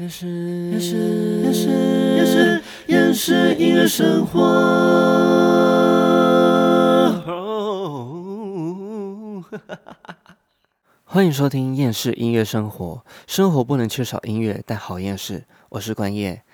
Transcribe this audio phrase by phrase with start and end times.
[0.00, 0.28] 也是
[0.70, 0.96] 也是
[1.42, 1.68] 也是
[2.16, 4.38] 也是也是音乐生活。
[11.02, 13.04] 欢迎收听厌世音乐生活。
[13.26, 15.42] 生活不能缺少音乐，但好厌世。
[15.70, 16.44] 我是关叶。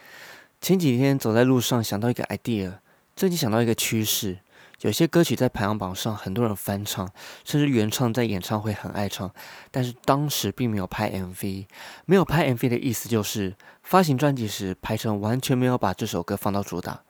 [0.62, 2.72] 前几天走在路上，想到一个 idea，
[3.14, 4.38] 最近想到一个趋势。
[4.84, 7.10] 有些歌曲在排行榜上，很多人翻唱，
[7.42, 9.32] 甚至原唱在演唱会很爱唱，
[9.70, 11.64] 但是当时并没有拍 MV。
[12.04, 17.00] 没有拍 MV 的意思就是发行专辑时排成完全没有把这首歌放到主打。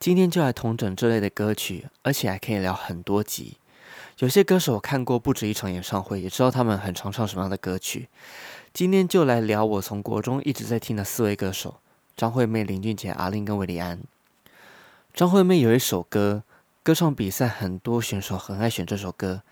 [0.00, 3.58] 今天就来同整这类的歌曲，而且还可以聊很多集。
[4.18, 8.08] 有些歌手看过不止一场演唱会，也知道他们很常唱什么样的歌曲。
[8.74, 11.76] 今天就来聊我从国中一直在听的四位歌手：
[12.16, 14.00] 张惠妹、林俊杰、阿令跟韦礼安。
[15.14, 16.42] 张惠妹有一首歌。
[16.84, 19.42] 歌唱比赛很多选手很爱选这首歌，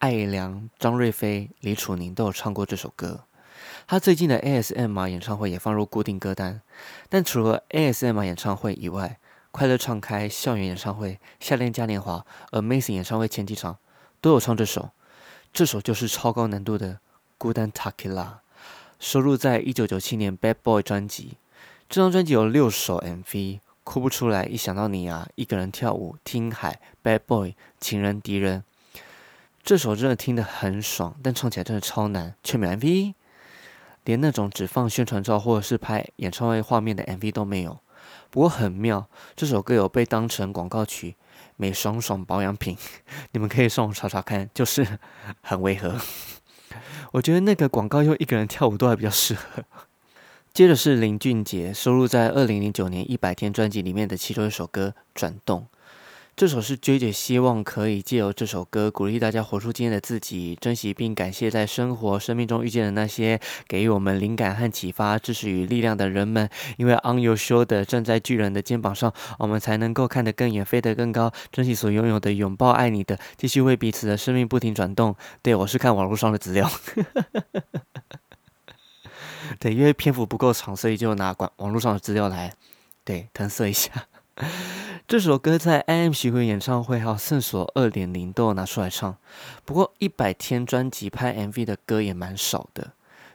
[0.00, 3.20] 艾良、张瑞飞、李楚宁都有唱过这首歌。
[3.86, 6.60] 他最近的 ASM 演唱会也放入固定歌单。
[7.08, 9.20] 但除了 ASM 演唱会以外，
[9.52, 13.78] 快乐唱开、校园演唱会、夏天嘉年华、Amazing 演唱会前几场
[14.20, 14.90] 都有唱这首。
[15.52, 16.94] 这首就是超高难度的
[17.38, 18.24] 《孤单 Takila》，
[18.98, 21.36] 收录在一九九七年《Bad Boy》专辑。
[21.88, 23.60] 这张专辑有六首 MV。
[23.90, 28.62] 哭不出来，一想到你啊，一个人跳舞，听海，Bad Boy，情人敌人，
[29.64, 33.14] 这首真的听得很爽，但唱起来真的超难，却没 MV，
[34.04, 37.80] 连那种只放宣传照或者是拍演唱会画面的 MV 都没有。
[38.30, 41.16] 不过很妙，这首歌有被当成广告曲，
[41.56, 42.76] 美爽爽保养品，
[43.34, 45.00] 你们可以上网查查看，就是
[45.40, 46.00] 很违和。
[47.10, 49.64] 我觉得那个广告用一个人跳舞都还比较适合。
[50.52, 55.60] 接着是林俊杰收录在二零零九年《一百天》专辑里面的其中一首歌《转动》。
[56.36, 66.50] 这首是 J J 希望可以借由这首歌鼓励大家活出今天的自己，珍惜并感谢在生活、生命中遇见的那些给予我们灵感和启发、支持与力量的人们。
[66.78, 71.32] 因为 On Your Shoulder 站在巨人的肩膀上，我们才能够看得更远、飞得更高。
[71.52, 75.14] 珍惜所拥有的，拥抱爱你的，继续为彼此的生命不停转动。
[75.42, 76.68] 对我是看网络上的资料。
[79.60, 82.54] 对，因为篇幅不够长，所以就拿网网络上的资料来
[83.04, 84.06] 对搪塞一下。
[85.06, 89.18] 这首歌在 I M 巡回演唱会还有圣所二点零都有拿出来唱。
[89.66, 92.92] 不过一百天专辑拍 MV 的歌也蛮少的。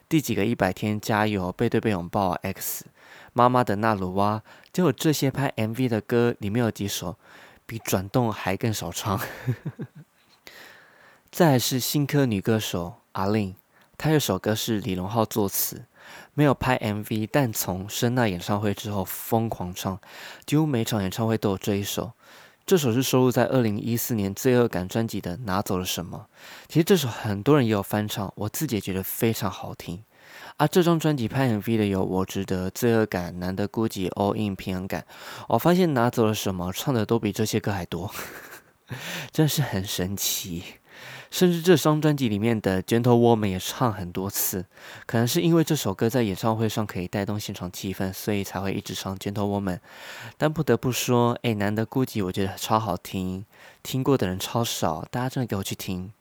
[0.10, 2.86] 第几个一百天加油背对背拥抱 X
[3.34, 4.42] 妈妈的那鲁哇，
[4.74, 7.18] 就有这些拍 MV 的歌里面有几首
[7.68, 9.22] 比转动还更少唱。
[11.30, 13.56] 再是新科女歌手阿令，
[13.96, 15.84] 她有首歌是李荣浩作词。
[16.34, 20.00] 没有拍 MV，但从声呐演唱会之后疯狂唱，
[20.46, 22.12] 几乎每场演唱会都有这一首。
[22.66, 26.26] 这首是收录在二零一四年《罪恶感》专辑的《拿走了什么》。
[26.68, 30.04] 其实这首很多人也有翻唱，我自己也觉得非常好听。
[30.58, 35.06] 啊，这张专辑拍 MV 的有《我值得》《罪恶感》《难得孤寂》《All In》平衡感。
[35.50, 38.12] 我发现拿走了什么唱的都比这些歌还多，
[39.32, 40.64] 真是很神奇。
[41.36, 44.66] 甚至这张专辑里面的《Gentle Woman》也唱很多次，
[45.06, 49.76] 可能是因为这首歌在演唱会上可以带动现场气氛，所以才会一直唱《Gentle Woman》。
[50.38, 53.44] 但不得不说，哎，难得孤寂，我觉得超好听，
[53.84, 56.14] 听过的人超少，大家真的给我去听。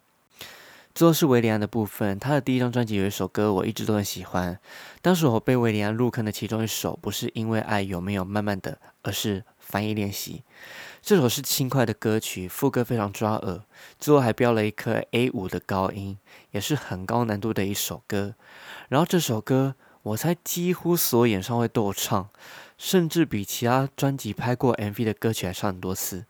[0.94, 4.60] 最后是维里安的部分，他的第一张专辑有一首歌我一直都很喜欢，
[5.03, 10.44] 当时我被维里安入坑的其中一首，不是因为爱有没有慢慢的，而是翻译练习。
[11.03, 13.62] 这首是轻快的歌曲，副歌非常抓耳，
[13.99, 16.16] 最后还标了一颗 A 五的高音，
[16.53, 18.37] 也是很高难度的一首歌。
[18.88, 22.28] 然后这首歌，我猜几乎所有演唱会都有唱，
[22.78, 26.25] 甚至比其他专辑拍过 MV 的歌曲还唱很多次。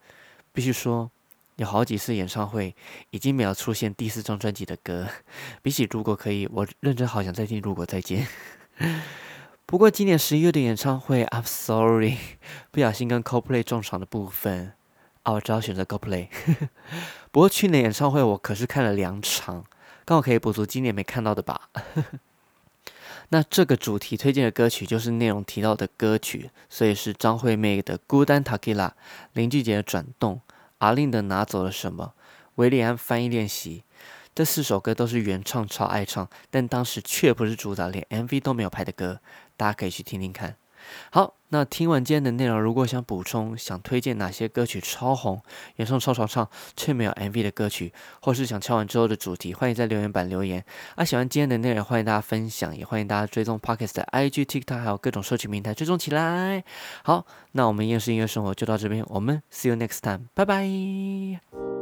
[0.54, 1.10] 必须说，
[1.56, 2.74] 有好几次演唱会
[3.10, 5.08] 已经没有出现第四张专辑的歌。
[5.62, 8.26] 比起如果可以，我认真好想再听如果再见。
[9.66, 12.18] 不过今年十一月的演唱会，I'm sorry，
[12.70, 14.72] 不小心跟 CoPlay 撞场的部分，
[15.22, 16.28] 啊，我只好选择 CoPlay。
[17.32, 19.64] 不过去年演唱会我可是看了两场，
[20.04, 21.70] 刚好可以补足今年没看到的吧。
[23.30, 28.88] 那这个主题推荐的歌曲就是内容提到的歌曲，所以是张惠妹的《孤单 Takila》，
[29.32, 30.42] 林俊杰的《转动》，
[30.84, 32.12] 阿令的《拿走了什么》，
[32.56, 33.84] 维利安翻译练习。
[34.34, 39.20] 这四首歌都是原唱，超爱唱，但当时却不是主打，连 MV 都没有拍的歌，
[39.56, 40.56] 大家可以去听听看。
[41.10, 45.42] 好，那听完今天的内容，如果想补充、想推荐哪些歌曲超红、
[45.76, 50.64] 原唱超常唱却没有 MV 的歌曲，或是想敲完之后的主题，欢迎在留言板留言。
[50.96, 56.64] 啊，喜欢今天的内容，欢迎大家分享，也欢迎大家追踪 Pockets 的 IG、TikTok，还有各种社群平台追踪起来。
[57.02, 61.73] 好，那我们夜市音乐生活就到这边，我们 See you next time，拜拜。